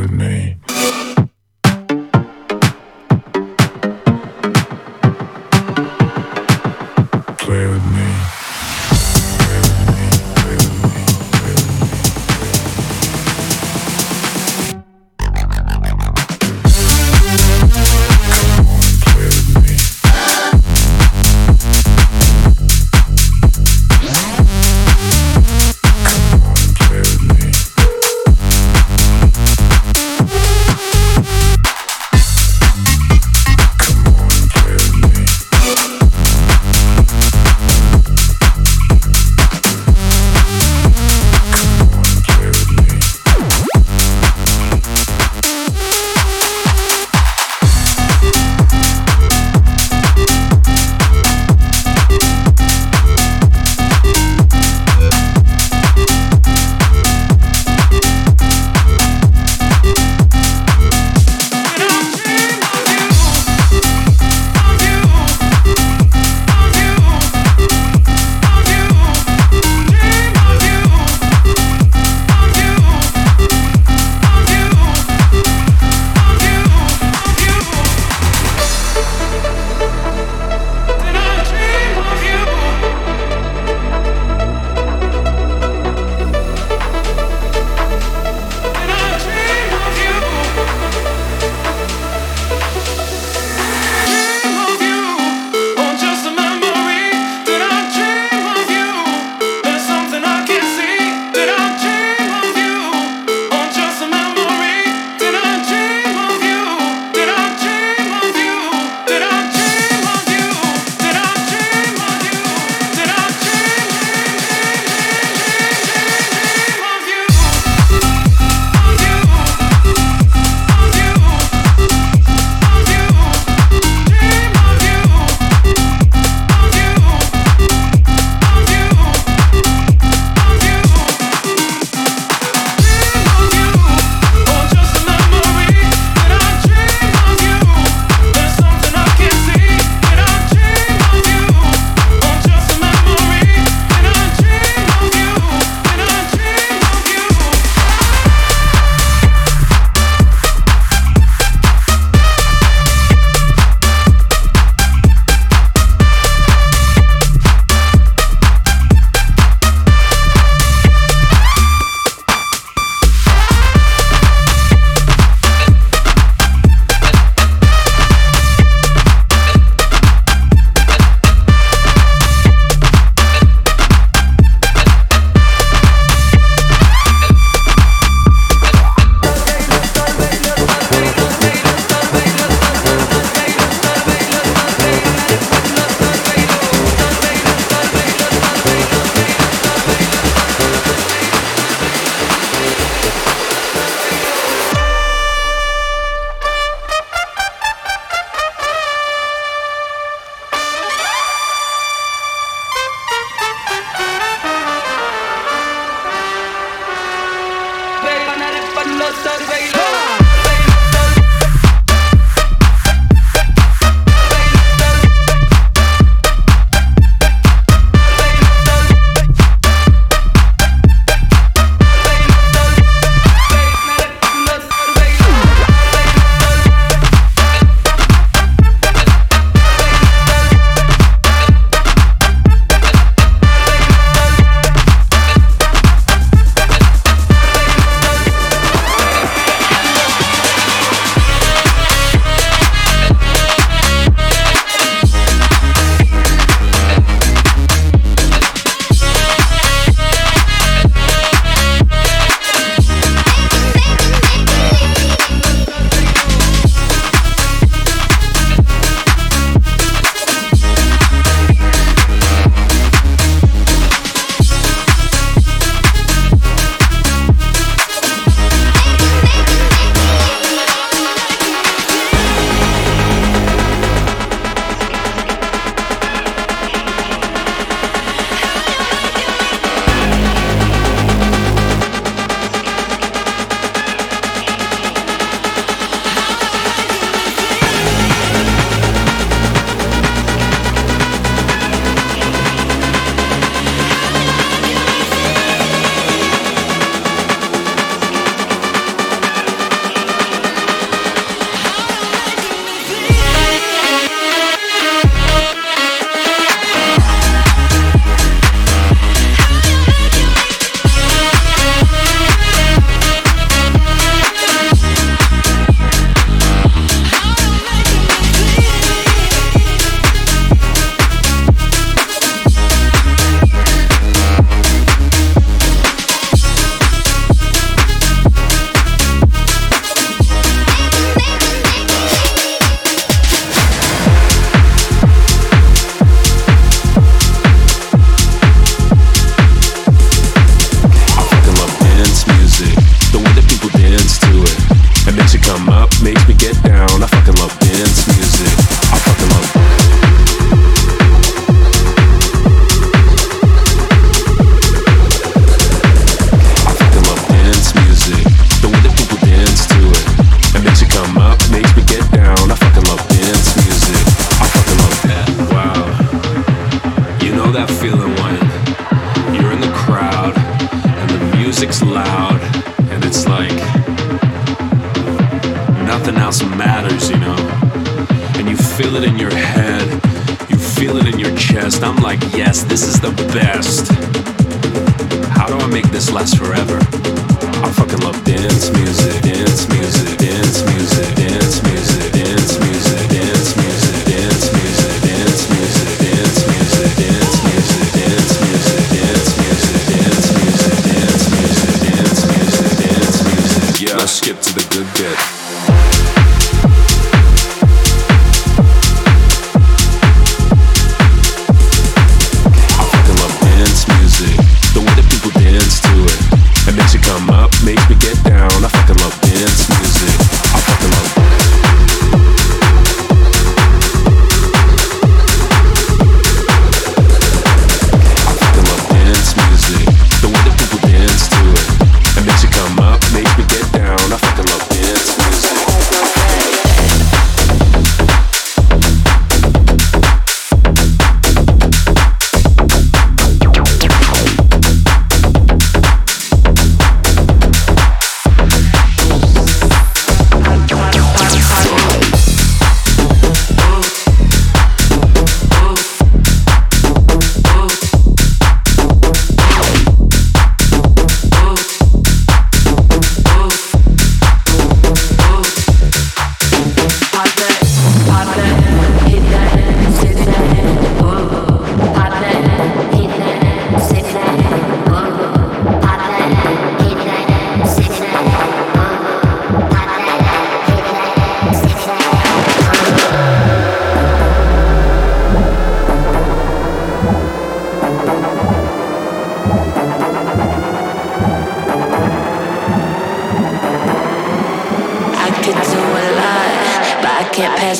[0.00, 0.59] with me.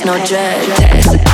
[0.05, 1.30] no dread.